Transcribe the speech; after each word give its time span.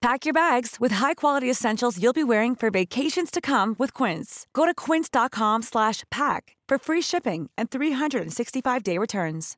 Pack 0.00 0.24
your 0.24 0.32
bags 0.32 0.76
with 0.80 0.92
high-quality 0.92 1.50
essentials 1.50 1.98
you'll 1.98 2.14
be 2.14 2.24
wearing 2.24 2.54
for 2.56 2.70
vacations 2.70 3.30
to 3.30 3.40
come 3.40 3.74
with 3.78 3.92
Quince. 3.92 4.46
Go 4.54 4.64
to 4.64 4.72
quince.com/pack 4.74 6.56
for 6.68 6.78
free 6.78 7.02
shipping 7.02 7.50
and 7.56 7.66
365-day 7.68 8.96
returns. 8.98 9.56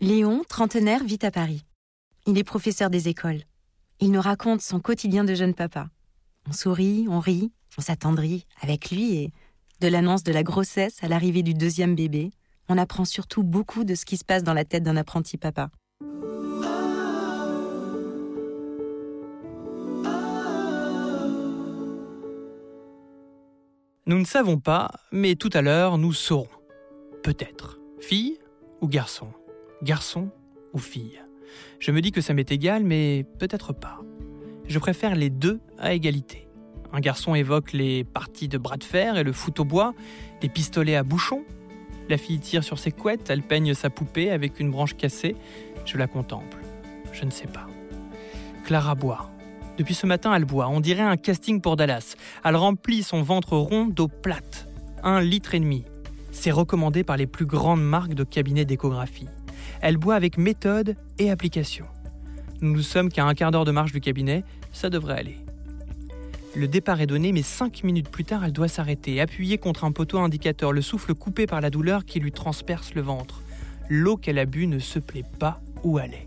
Léon, 0.00 0.42
trentenaire, 0.48 1.04
vit 1.04 1.24
à 1.24 1.30
Paris. 1.30 1.64
Il 2.26 2.38
est 2.38 2.44
professeur 2.44 2.90
des 2.90 3.08
écoles. 3.08 3.42
Il 4.00 4.10
nous 4.10 4.20
raconte 4.20 4.60
son 4.60 4.80
quotidien 4.80 5.24
de 5.24 5.34
jeune 5.34 5.54
papa. 5.54 5.88
On 6.48 6.52
sourit, 6.52 7.06
on 7.08 7.20
rit, 7.20 7.52
on 7.78 7.82
s'attendrit 7.82 8.46
avec 8.60 8.90
lui 8.90 9.16
et 9.16 9.32
de 9.80 9.88
l'annonce 9.88 10.22
de 10.22 10.32
la 10.32 10.42
grossesse 10.42 11.02
à 11.02 11.08
l'arrivée 11.08 11.42
du 11.42 11.54
deuxième 11.54 11.94
bébé, 11.94 12.30
on 12.68 12.78
apprend 12.78 13.04
surtout 13.04 13.42
beaucoup 13.42 13.84
de 13.84 13.94
ce 13.94 14.04
qui 14.04 14.16
se 14.16 14.24
passe 14.24 14.42
dans 14.42 14.54
la 14.54 14.64
tête 14.64 14.82
d'un 14.82 14.96
apprenti 14.96 15.36
papa. 15.36 15.70
Nous 24.08 24.20
ne 24.20 24.24
savons 24.24 24.60
pas, 24.60 24.92
mais 25.10 25.34
tout 25.34 25.50
à 25.52 25.62
l'heure, 25.62 25.98
nous 25.98 26.12
saurons. 26.12 26.46
Peut-être. 27.24 27.80
Fille 27.98 28.38
ou 28.80 28.86
garçon? 28.86 29.26
Garçon 29.82 30.30
ou 30.72 30.78
fille? 30.78 31.20
Je 31.80 31.90
me 31.90 32.00
dis 32.00 32.12
que 32.12 32.20
ça 32.20 32.32
m'est 32.32 32.52
égal, 32.52 32.84
mais 32.84 33.26
peut-être 33.40 33.72
pas. 33.72 33.98
Je 34.68 34.78
préfère 34.78 35.16
les 35.16 35.28
deux 35.28 35.58
à 35.76 35.92
égalité. 35.92 36.46
Un 36.92 37.00
garçon 37.00 37.34
évoque 37.34 37.72
les 37.72 38.04
parties 38.04 38.46
de 38.46 38.58
bras 38.58 38.76
de 38.76 38.84
fer 38.84 39.16
et 39.16 39.24
le 39.24 39.32
foot 39.32 39.58
au 39.58 39.64
bois, 39.64 39.92
les 40.40 40.48
pistolets 40.48 40.94
à 40.94 41.02
bouchon. 41.02 41.44
La 42.08 42.16
fille 42.16 42.38
tire 42.38 42.62
sur 42.62 42.78
ses 42.78 42.92
couettes, 42.92 43.28
elle 43.28 43.42
peigne 43.42 43.74
sa 43.74 43.90
poupée 43.90 44.30
avec 44.30 44.60
une 44.60 44.70
branche 44.70 44.96
cassée. 44.96 45.34
Je 45.84 45.98
la 45.98 46.06
contemple. 46.06 46.58
Je 47.10 47.24
ne 47.24 47.30
sais 47.30 47.48
pas. 47.48 47.66
Clara 48.64 48.94
boit. 48.94 49.32
Depuis 49.76 49.94
ce 49.94 50.06
matin, 50.06 50.34
elle 50.34 50.44
boit. 50.44 50.68
On 50.68 50.80
dirait 50.80 51.02
un 51.02 51.16
casting 51.16 51.60
pour 51.60 51.76
Dallas. 51.76 52.16
Elle 52.44 52.56
remplit 52.56 53.02
son 53.02 53.22
ventre 53.22 53.56
rond 53.56 53.86
d'eau 53.86 54.08
plate. 54.08 54.68
Un 55.02 55.20
litre 55.20 55.54
et 55.54 55.60
demi. 55.60 55.84
C'est 56.30 56.50
recommandé 56.50 57.04
par 57.04 57.16
les 57.16 57.26
plus 57.26 57.46
grandes 57.46 57.82
marques 57.82 58.14
de 58.14 58.24
cabinets 58.24 58.64
d'échographie. 58.64 59.28
Elle 59.82 59.96
boit 59.96 60.14
avec 60.14 60.38
méthode 60.38 60.96
et 61.18 61.30
application. 61.30 61.86
Nous 62.62 62.76
ne 62.76 62.82
sommes 62.82 63.10
qu'à 63.10 63.24
un 63.24 63.34
quart 63.34 63.50
d'heure 63.50 63.64
de 63.66 63.70
marche 63.70 63.92
du 63.92 64.00
cabinet, 64.00 64.44
ça 64.72 64.88
devrait 64.88 65.18
aller. 65.18 65.36
Le 66.54 66.68
départ 66.68 67.02
est 67.02 67.06
donné, 67.06 67.32
mais 67.32 67.42
cinq 67.42 67.84
minutes 67.84 68.08
plus 68.08 68.24
tard, 68.24 68.42
elle 68.42 68.52
doit 68.52 68.68
s'arrêter, 68.68 69.20
appuyée 69.20 69.58
contre 69.58 69.84
un 69.84 69.92
poteau 69.92 70.18
indicateur, 70.18 70.72
le 70.72 70.80
souffle 70.80 71.12
coupé 71.14 71.46
par 71.46 71.60
la 71.60 71.68
douleur 71.68 72.06
qui 72.06 72.18
lui 72.18 72.32
transperce 72.32 72.94
le 72.94 73.02
ventre. 73.02 73.42
L'eau 73.90 74.16
qu'elle 74.16 74.38
a 74.38 74.46
bu 74.46 74.66
ne 74.66 74.78
se 74.78 74.98
plaît 74.98 75.24
pas 75.38 75.60
où 75.84 75.98
elle 75.98 76.14
est. 76.14 76.26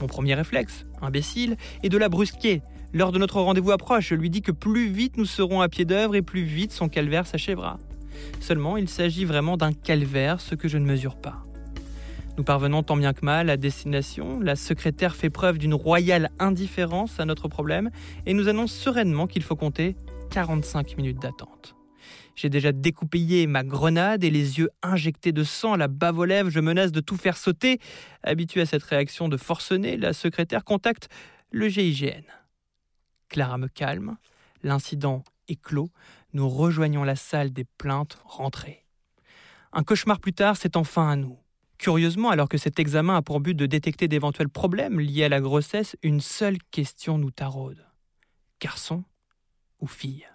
Mon 0.00 0.08
premier 0.08 0.34
réflexe, 0.34 0.86
imbécile, 1.00 1.56
est 1.84 1.88
de 1.88 1.98
la 1.98 2.08
brusquer. 2.08 2.62
Lors 2.92 3.12
de 3.12 3.20
notre 3.20 3.40
rendez-vous 3.40 3.70
approche, 3.70 4.08
je 4.08 4.16
lui 4.16 4.30
dis 4.30 4.42
que 4.42 4.50
plus 4.50 4.88
vite 4.88 5.16
nous 5.16 5.24
serons 5.24 5.60
à 5.60 5.68
pied 5.68 5.84
d'œuvre 5.84 6.16
et 6.16 6.22
plus 6.22 6.42
vite 6.42 6.72
son 6.72 6.88
calvaire 6.88 7.24
s'achèvera. 7.24 7.78
Seulement, 8.40 8.76
il 8.76 8.88
s'agit 8.88 9.24
vraiment 9.24 9.56
d'un 9.56 9.72
calvaire, 9.72 10.40
ce 10.40 10.56
que 10.56 10.66
je 10.66 10.76
ne 10.76 10.84
mesure 10.84 11.14
pas. 11.14 11.44
Nous 12.36 12.42
parvenons 12.42 12.82
tant 12.82 12.96
bien 12.96 13.12
que 13.12 13.24
mal 13.24 13.48
à 13.48 13.56
destination, 13.56 14.40
la 14.40 14.56
secrétaire 14.56 15.14
fait 15.14 15.30
preuve 15.30 15.58
d'une 15.58 15.74
royale 15.74 16.30
indifférence 16.40 17.20
à 17.20 17.26
notre 17.26 17.46
problème 17.46 17.90
et 18.26 18.34
nous 18.34 18.48
annonce 18.48 18.72
sereinement 18.72 19.28
qu'il 19.28 19.44
faut 19.44 19.56
compter 19.56 19.94
45 20.30 20.96
minutes 20.96 21.20
d'attente. 21.20 21.76
J'ai 22.34 22.48
déjà 22.48 22.72
découpillé 22.72 23.46
ma 23.46 23.62
grenade 23.62 24.24
et 24.24 24.30
les 24.30 24.58
yeux 24.58 24.70
injectés 24.82 25.32
de 25.32 25.44
sang, 25.44 25.76
la 25.76 25.86
bave 25.86 26.18
aux 26.18 26.24
lèvres, 26.24 26.50
je 26.50 26.58
menace 26.58 26.90
de 26.90 27.00
tout 27.00 27.16
faire 27.16 27.36
sauter. 27.36 27.78
Habituée 28.24 28.62
à 28.62 28.66
cette 28.66 28.82
réaction 28.82 29.28
de 29.28 29.36
forcené, 29.36 29.96
la 29.96 30.12
secrétaire 30.12 30.64
contacte 30.64 31.08
le 31.52 31.68
GIGN. 31.68 32.39
Clara 33.30 33.56
me 33.56 33.68
calme. 33.68 34.18
L'incident 34.62 35.24
est 35.48 35.60
clos. 35.60 35.88
Nous 36.34 36.48
rejoignons 36.48 37.04
la 37.04 37.16
salle 37.16 37.50
des 37.50 37.64
plaintes 37.64 38.18
rentrées. 38.24 38.84
Un 39.72 39.84
cauchemar 39.84 40.20
plus 40.20 40.34
tard, 40.34 40.56
c'est 40.56 40.76
enfin 40.76 41.08
à 41.08 41.16
nous. 41.16 41.38
Curieusement, 41.78 42.28
alors 42.28 42.48
que 42.48 42.58
cet 42.58 42.78
examen 42.78 43.16
a 43.16 43.22
pour 43.22 43.40
but 43.40 43.54
de 43.54 43.64
détecter 43.64 44.06
d'éventuels 44.06 44.50
problèmes 44.50 45.00
liés 45.00 45.24
à 45.24 45.28
la 45.30 45.40
grossesse, 45.40 45.96
une 46.02 46.20
seule 46.20 46.58
question 46.70 47.16
nous 47.16 47.30
taraude. 47.30 47.86
Garçon 48.60 49.04
ou 49.80 49.86
fille? 49.86 50.28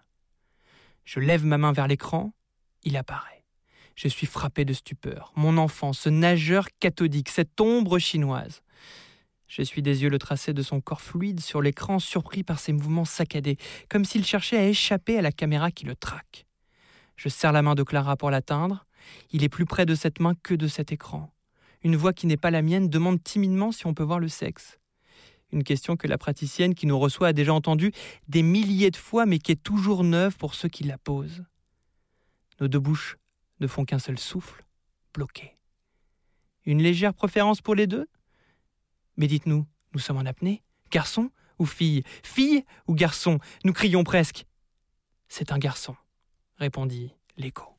Je 1.03 1.19
lève 1.19 1.45
ma 1.45 1.59
main 1.59 1.71
vers 1.71 1.87
l'écran, 1.87 2.33
il 2.81 2.97
apparaît. 2.97 3.45
Je 3.95 4.07
suis 4.07 4.25
frappé 4.25 4.65
de 4.65 4.73
stupeur. 4.73 5.31
Mon 5.35 5.57
enfant, 5.57 5.93
ce 5.93 6.09
nageur 6.09 6.67
cathodique, 6.79 7.29
cette 7.29 7.61
ombre 7.61 7.99
chinoise. 7.99 8.63
Je 9.47 9.61
suis 9.61 9.81
des 9.81 10.03
yeux 10.03 10.09
le 10.09 10.17
tracé 10.17 10.53
de 10.53 10.61
son 10.61 10.81
corps 10.81 11.01
fluide 11.01 11.39
sur 11.39 11.61
l'écran, 11.61 11.99
surpris 11.99 12.43
par 12.43 12.59
ses 12.59 12.73
mouvements 12.73 13.05
saccadés, 13.05 13.57
comme 13.89 14.05
s'il 14.05 14.25
cherchait 14.25 14.57
à 14.57 14.67
échapper 14.67 15.17
à 15.17 15.21
la 15.21 15.31
caméra 15.31 15.71
qui 15.71 15.85
le 15.85 15.95
traque. 15.95 16.45
Je 17.15 17.29
serre 17.29 17.51
la 17.51 17.61
main 17.61 17.75
de 17.75 17.83
Clara 17.83 18.17
pour 18.17 18.31
l'atteindre. 18.31 18.85
Il 19.31 19.43
est 19.43 19.49
plus 19.49 19.65
près 19.65 19.85
de 19.85 19.95
cette 19.95 20.19
main 20.19 20.33
que 20.41 20.53
de 20.53 20.67
cet 20.67 20.91
écran. 20.91 21.31
Une 21.83 21.95
voix 21.95 22.13
qui 22.13 22.25
n'est 22.27 22.37
pas 22.37 22.51
la 22.51 22.63
mienne 22.63 22.89
demande 22.89 23.23
timidement 23.23 23.71
si 23.71 23.85
on 23.85 23.93
peut 23.93 24.03
voir 24.03 24.19
le 24.19 24.27
sexe. 24.27 24.79
Une 25.51 25.63
question 25.63 25.95
que 25.95 26.07
la 26.07 26.17
praticienne 26.17 26.73
qui 26.73 26.87
nous 26.87 26.97
reçoit 26.97 27.27
a 27.27 27.33
déjà 27.33 27.53
entendue 27.53 27.91
des 28.27 28.41
milliers 28.41 28.91
de 28.91 28.97
fois, 28.97 29.25
mais 29.25 29.37
qui 29.37 29.51
est 29.51 29.63
toujours 29.63 30.03
neuve 30.03 30.35
pour 30.37 30.55
ceux 30.55 30.67
qui 30.67 30.83
la 30.83 30.97
posent. 30.97 31.45
Nos 32.59 32.67
deux 32.67 32.79
bouches 32.79 33.17
ne 33.59 33.67
font 33.67 33.85
qu'un 33.85 33.99
seul 33.99 34.17
souffle, 34.17 34.65
bloqué. 35.13 35.55
Une 36.65 36.81
légère 36.81 37.13
préférence 37.13 37.61
pour 37.61 37.75
les 37.75 37.85
deux? 37.85 38.07
Mais 39.17 39.27
dites-nous, 39.27 39.65
nous 39.93 39.99
sommes 39.99 40.17
en 40.17 40.25
apnée 40.25 40.63
Garçon 40.91 41.31
ou 41.59 41.65
fille 41.65 42.03
Fille 42.23 42.65
ou 42.87 42.95
garçon 42.95 43.39
Nous 43.63 43.73
crions 43.73 44.03
presque. 44.03 44.45
C'est 45.27 45.51
un 45.51 45.57
garçon, 45.57 45.95
répondit 46.57 47.13
l'écho. 47.37 47.77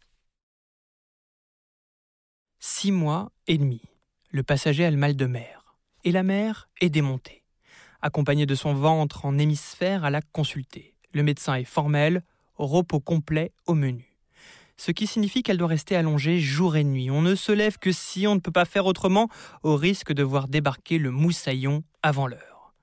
Six 2.58 2.90
mois 2.90 3.30
et 3.46 3.58
demi. 3.58 3.82
Le 4.30 4.42
passager 4.42 4.84
a 4.84 4.90
le 4.90 4.96
mal 4.96 5.16
de 5.16 5.26
mer. 5.26 5.76
Et 6.04 6.12
la 6.12 6.22
mère 6.22 6.68
est 6.80 6.90
démontée. 6.90 7.44
Accompagnée 8.02 8.46
de 8.46 8.54
son 8.54 8.74
ventre 8.74 9.24
en 9.24 9.38
hémisphère 9.38 10.04
à 10.04 10.10
la 10.10 10.20
consulter. 10.20 10.94
Le 11.12 11.22
médecin 11.22 11.54
est 11.54 11.64
formel, 11.64 12.22
repos 12.56 13.00
complet 13.00 13.52
au 13.66 13.74
menu 13.74 14.05
ce 14.76 14.90
qui 14.92 15.06
signifie 15.06 15.42
qu'elle 15.42 15.56
doit 15.56 15.68
rester 15.68 15.96
allongée 15.96 16.38
jour 16.38 16.76
et 16.76 16.84
nuit. 16.84 17.10
On 17.10 17.22
ne 17.22 17.34
se 17.34 17.52
lève 17.52 17.78
que 17.78 17.92
si 17.92 18.26
on 18.26 18.34
ne 18.34 18.40
peut 18.40 18.52
pas 18.52 18.64
faire 18.64 18.86
autrement, 18.86 19.28
au 19.62 19.76
risque 19.76 20.12
de 20.12 20.22
voir 20.22 20.48
débarquer 20.48 20.98
le 20.98 21.10
moussaillon 21.10 21.82
avant 22.02 22.26
l'heure. 22.26 22.74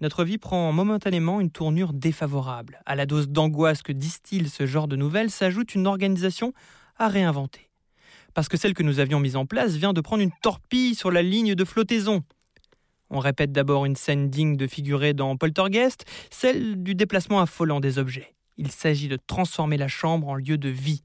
Notre 0.00 0.24
vie 0.24 0.38
prend 0.38 0.72
momentanément 0.72 1.40
une 1.40 1.50
tournure 1.50 1.92
défavorable. 1.92 2.80
À 2.84 2.94
la 2.94 3.06
dose 3.06 3.28
d'angoisse 3.28 3.82
que 3.82 3.92
distille 3.92 4.48
ce 4.48 4.66
genre 4.66 4.88
de 4.88 4.96
nouvelles 4.96 5.30
s'ajoute 5.30 5.74
une 5.74 5.86
organisation 5.86 6.52
à 6.98 7.08
réinventer. 7.08 7.70
Parce 8.34 8.48
que 8.48 8.56
celle 8.56 8.74
que 8.74 8.82
nous 8.82 8.98
avions 8.98 9.20
mise 9.20 9.36
en 9.36 9.46
place 9.46 9.76
vient 9.76 9.92
de 9.92 10.00
prendre 10.00 10.22
une 10.22 10.32
torpille 10.42 10.94
sur 10.94 11.10
la 11.10 11.22
ligne 11.22 11.54
de 11.54 11.64
flottaison. 11.64 12.22
On 13.10 13.20
répète 13.20 13.52
d'abord 13.52 13.84
une 13.84 13.96
scène 13.96 14.28
digne 14.28 14.56
de 14.56 14.66
figurer 14.66 15.14
dans 15.14 15.36
Poltergeist, 15.36 16.04
celle 16.30 16.82
du 16.82 16.94
déplacement 16.94 17.40
affolant 17.40 17.78
des 17.78 17.98
objets. 17.98 18.34
Il 18.56 18.70
s'agit 18.70 19.08
de 19.08 19.18
transformer 19.26 19.76
la 19.76 19.88
chambre 19.88 20.28
en 20.28 20.36
lieu 20.36 20.58
de 20.58 20.68
vie. 20.68 21.02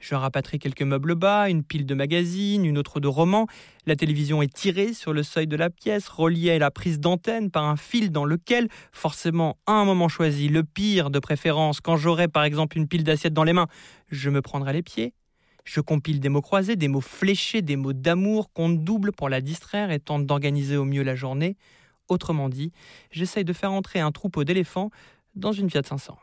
Je 0.00 0.14
rapatrie 0.14 0.58
quelques 0.58 0.82
meubles 0.82 1.14
bas, 1.14 1.48
une 1.48 1.62
pile 1.62 1.86
de 1.86 1.94
magazines, 1.94 2.64
une 2.64 2.76
autre 2.76 3.00
de 3.00 3.08
romans. 3.08 3.46
La 3.86 3.96
télévision 3.96 4.42
est 4.42 4.52
tirée 4.52 4.92
sur 4.92 5.14
le 5.14 5.22
seuil 5.22 5.46
de 5.46 5.56
la 5.56 5.70
pièce, 5.70 6.08
reliée 6.08 6.50
à 6.50 6.58
la 6.58 6.70
prise 6.70 7.00
d'antenne 7.00 7.50
par 7.50 7.64
un 7.64 7.76
fil 7.76 8.10
dans 8.10 8.26
lequel, 8.26 8.68
forcément, 8.92 9.56
à 9.66 9.72
un 9.72 9.84
moment 9.84 10.08
choisi, 10.08 10.48
le 10.48 10.62
pire 10.62 11.10
de 11.10 11.18
préférence, 11.18 11.80
quand 11.80 11.96
j'aurai 11.96 12.28
par 12.28 12.44
exemple 12.44 12.76
une 12.76 12.86
pile 12.86 13.04
d'assiettes 13.04 13.34
dans 13.34 13.44
les 13.44 13.54
mains, 13.54 13.68
je 14.08 14.28
me 14.28 14.42
prendrai 14.42 14.74
les 14.74 14.82
pieds. 14.82 15.14
Je 15.64 15.80
compile 15.80 16.20
des 16.20 16.28
mots 16.28 16.42
croisés, 16.42 16.76
des 16.76 16.88
mots 16.88 17.00
fléchés, 17.00 17.62
des 17.62 17.76
mots 17.76 17.92
d'amour 17.92 18.52
qu'on 18.52 18.70
double 18.70 19.12
pour 19.12 19.28
la 19.28 19.40
distraire 19.40 19.90
et 19.90 20.00
tente 20.00 20.26
d'organiser 20.26 20.76
au 20.76 20.84
mieux 20.84 21.02
la 21.02 21.14
journée. 21.14 21.56
Autrement 22.08 22.48
dit, 22.48 22.72
j'essaye 23.10 23.44
de 23.44 23.52
faire 23.52 23.72
entrer 23.72 24.00
un 24.00 24.12
troupeau 24.12 24.44
d'éléphants 24.44 24.90
dans 25.34 25.52
une 25.52 25.70
Fiat 25.70 25.82
500. 25.84 26.18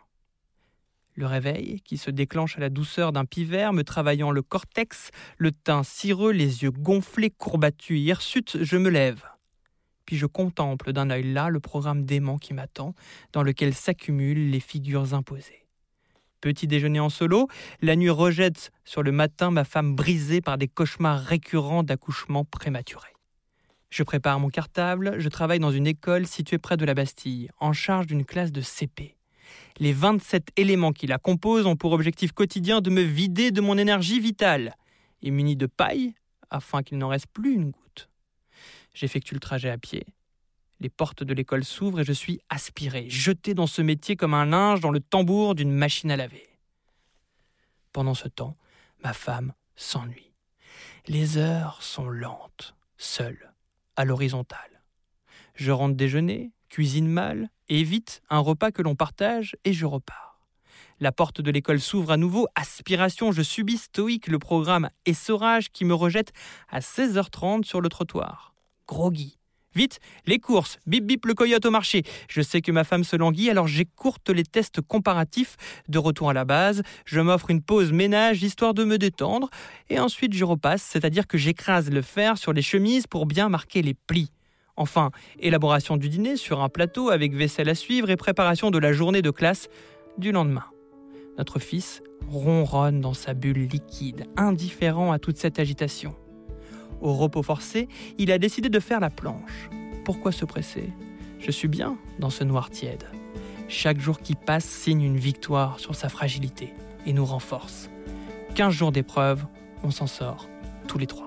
Le 1.17 1.25
réveil, 1.25 1.81
qui 1.81 1.97
se 1.97 2.11
déclenche 2.11 2.57
à 2.57 2.61
la 2.61 2.69
douceur 2.69 3.11
d'un 3.11 3.25
pivert, 3.25 3.73
me 3.73 3.83
travaillant 3.83 4.29
le 4.29 4.43
cortex, 4.43 5.09
le 5.39 5.51
teint 5.51 5.81
cireux, 5.81 6.31
les 6.31 6.61
yeux 6.61 6.69
gonflés, 6.69 7.31
courbatus 7.31 7.97
et 7.97 8.01
hirsutes, 8.01 8.63
je 8.63 8.77
me 8.77 8.91
lève. 8.91 9.23
Puis 10.05 10.15
je 10.15 10.27
contemple 10.27 10.93
d'un 10.93 11.09
œil 11.09 11.33
là 11.33 11.49
le 11.49 11.59
programme 11.59 12.05
dément 12.05 12.37
qui 12.37 12.53
m'attend, 12.53 12.93
dans 13.33 13.41
lequel 13.41 13.73
s'accumulent 13.73 14.51
les 14.51 14.59
figures 14.59 15.15
imposées. 15.15 15.65
Petit 16.39 16.67
déjeuner 16.67 16.99
en 16.99 17.09
solo, 17.09 17.47
la 17.81 17.95
nuit 17.95 18.11
rejette 18.11 18.71
sur 18.85 19.01
le 19.01 19.11
matin 19.11 19.49
ma 19.49 19.63
femme 19.63 19.95
brisée 19.95 20.41
par 20.41 20.59
des 20.59 20.67
cauchemars 20.67 21.19
récurrents 21.19 21.81
d'accouchement 21.81 22.45
prématuré. 22.45 23.09
Je 23.89 24.03
prépare 24.03 24.39
mon 24.39 24.49
cartable, 24.49 25.15
je 25.17 25.29
travaille 25.29 25.59
dans 25.59 25.71
une 25.71 25.87
école 25.87 26.27
située 26.27 26.59
près 26.59 26.77
de 26.77 26.85
la 26.85 26.93
Bastille, 26.93 27.49
en 27.59 27.73
charge 27.73 28.05
d'une 28.05 28.23
classe 28.23 28.51
de 28.51 28.61
CP. 28.61 29.16
Les 29.79 29.94
27 29.94 30.49
éléments 30.55 30.91
qui 30.91 31.07
la 31.07 31.17
composent 31.17 31.65
ont 31.65 31.75
pour 31.75 31.91
objectif 31.91 32.31
quotidien 32.31 32.81
de 32.81 32.89
me 32.89 33.01
vider 33.01 33.51
de 33.51 33.61
mon 33.61 33.77
énergie 33.77 34.19
vitale, 34.19 34.75
et 35.21 35.31
muni 35.31 35.55
de 35.55 35.65
paille 35.65 36.13
afin 36.49 36.83
qu'il 36.83 36.97
n'en 36.97 37.09
reste 37.09 37.27
plus 37.27 37.53
une 37.53 37.71
goutte. 37.71 38.09
J'effectue 38.94 39.33
le 39.33 39.39
trajet 39.39 39.69
à 39.69 39.77
pied. 39.77 40.05
Les 40.79 40.89
portes 40.89 41.23
de 41.23 41.33
l'école 41.33 41.63
s'ouvrent 41.63 42.01
et 42.01 42.03
je 42.03 42.13
suis 42.13 42.39
aspiré, 42.49 43.09
jeté 43.09 43.53
dans 43.53 43.67
ce 43.67 43.81
métier 43.81 44.15
comme 44.15 44.33
un 44.33 44.45
linge 44.45 44.79
dans 44.79 44.91
le 44.91 44.99
tambour 44.99 45.55
d'une 45.55 45.71
machine 45.71 46.11
à 46.11 46.17
laver. 46.17 46.47
Pendant 47.94 48.13
ce 48.13 48.27
temps, 48.27 48.55
ma 49.03 49.13
femme 49.13 49.53
s'ennuie. 49.75 50.33
Les 51.07 51.38
heures 51.38 51.81
sont 51.81 52.07
lentes, 52.07 52.75
seule, 52.97 53.53
à 53.95 54.05
l'horizontale. 54.05 54.83
Je 55.55 55.71
rentre 55.71 55.95
déjeuner, 55.95 56.51
cuisine 56.69 57.07
mal, 57.07 57.49
évite 57.69 58.21
un 58.29 58.39
repas 58.39 58.71
que 58.71 58.81
l'on 58.81 58.95
partage 58.95 59.55
et 59.63 59.73
je 59.73 59.85
repars. 59.85 60.39
La 60.99 61.11
porte 61.11 61.41
de 61.41 61.51
l'école 61.51 61.79
s'ouvre 61.79 62.11
à 62.11 62.17
nouveau, 62.17 62.47
aspiration, 62.55 63.31
je 63.31 63.43
subis 63.43 63.77
stoïque 63.77 64.27
le 64.27 64.39
programme 64.39 64.89
essorage 65.05 65.69
qui 65.69 65.85
me 65.85 65.93
rejette 65.93 66.33
à 66.69 66.79
16h30 66.79 67.63
sur 67.63 67.81
le 67.81 67.89
trottoir. 67.89 68.55
Groggy. 68.87 69.37
Vite, 69.75 69.99
les 70.25 70.39
courses, 70.39 70.79
bip 70.87 71.05
bip 71.05 71.27
le 71.27 71.35
coyote 71.35 71.67
au 71.67 71.69
marché. 71.69 72.01
Je 72.29 72.41
sais 72.41 72.61
que 72.61 72.71
ma 72.71 72.83
femme 72.83 73.03
se 73.03 73.15
languit, 73.15 73.51
alors 73.51 73.67
j'écourte 73.67 74.31
les 74.31 74.43
tests 74.43 74.81
comparatifs 74.81 75.55
de 75.87 75.99
retour 75.99 76.31
à 76.31 76.33
la 76.33 76.45
base. 76.45 76.81
Je 77.05 77.19
m'offre 77.19 77.51
une 77.51 77.61
pause 77.61 77.91
ménage 77.91 78.41
histoire 78.41 78.73
de 78.73 78.83
me 78.83 78.97
détendre, 78.97 79.51
et 79.91 79.99
ensuite 79.99 80.33
je 80.33 80.45
repasse, 80.45 80.81
c'est-à-dire 80.81 81.27
que 81.27 81.37
j'écrase 81.37 81.91
le 81.91 82.01
fer 82.01 82.39
sur 82.39 82.53
les 82.53 82.63
chemises 82.63 83.05
pour 83.05 83.27
bien 83.27 83.49
marquer 83.49 83.83
les 83.83 83.93
plis. 83.93 84.31
Enfin, 84.77 85.09
élaboration 85.39 85.97
du 85.97 86.07
dîner 86.07 86.38
sur 86.38 86.62
un 86.62 86.69
plateau 86.69 87.09
avec 87.09 87.33
vaisselle 87.33 87.68
à 87.68 87.75
suivre 87.75 88.12
et 88.12 88.15
préparation 88.15 88.69
de 88.69 88.77
la 88.77 88.94
journée 88.94 89.24
de 89.24 89.31
classe 89.31 89.69
du 90.19 90.31
lendemain. 90.31 90.65
Notre 91.38 91.59
fils 91.59 92.03
ronronne 92.29 93.01
dans 93.01 93.13
sa 93.13 93.33
bulle 93.33 93.68
liquide, 93.68 94.25
indifférent 94.38 95.12
à 95.12 95.19
toute 95.19 95.38
cette 95.38 95.59
agitation. 95.59 96.15
Au 97.01 97.13
repos 97.13 97.44
forcé, 97.44 97.88
il 98.18 98.31
a 98.31 98.38
décidé 98.38 98.69
de 98.69 98.79
faire 98.79 99.00
la 99.00 99.09
planche. 99.09 99.69
Pourquoi 100.06 100.31
se 100.31 100.45
presser? 100.45 100.91
Je 101.39 101.51
suis 101.51 101.68
bien 101.68 101.97
dans 102.19 102.30
ce 102.30 102.44
noir 102.44 102.69
tiède. 102.69 103.06
Chaque 103.68 104.00
jour 104.00 104.19
qui 104.19 104.35
passe 104.35 104.65
signe 104.65 105.01
une 105.01 105.18
victoire 105.18 105.80
sur 105.80 105.95
sa 105.95 106.09
fragilité 106.09 106.73
et 107.06 107.13
nous 107.13 107.25
renforce. 107.25 107.89
15 108.56 108.73
jours 108.73 108.91
d'épreuve, 108.91 109.45
on 109.83 109.91
s'en 109.91 110.07
sort 110.07 110.47
tous 110.88 110.97
les 110.97 111.07
trois. 111.07 111.26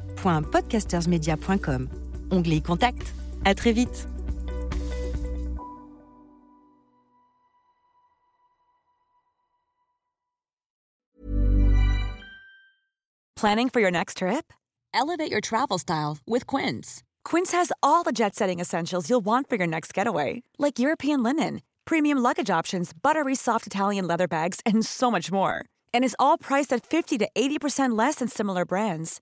www.podcastersmedia.com. 0.21 1.89
Onglet 2.31 2.61
Contact. 2.61 3.13
À 3.45 3.53
très 3.53 3.73
vite. 3.73 4.07
Planning 13.35 13.69
for 13.69 13.79
your 13.79 13.89
next 13.89 14.17
trip? 14.17 14.53
Elevate 14.93 15.31
your 15.31 15.41
travel 15.41 15.79
style 15.79 16.19
with 16.27 16.45
Quince. 16.45 17.01
Quince 17.25 17.51
has 17.53 17.71
all 17.81 18.03
the 18.03 18.11
jet 18.11 18.35
setting 18.35 18.59
essentials 18.59 19.09
you'll 19.09 19.25
want 19.25 19.49
for 19.49 19.55
your 19.55 19.65
next 19.65 19.95
getaway, 19.95 20.43
like 20.59 20.77
European 20.77 21.23
linen, 21.23 21.63
premium 21.85 22.19
luggage 22.19 22.51
options, 22.51 22.91
buttery 22.93 23.33
soft 23.33 23.65
Italian 23.65 24.05
leather 24.05 24.27
bags, 24.27 24.59
and 24.63 24.85
so 24.85 25.09
much 25.09 25.31
more. 25.31 25.65
And 25.91 26.03
is 26.03 26.15
all 26.19 26.37
priced 26.37 26.71
at 26.71 26.85
50 26.85 27.17
to 27.17 27.27
80% 27.35 27.97
less 27.97 28.15
than 28.15 28.27
similar 28.27 28.63
brands. 28.63 29.21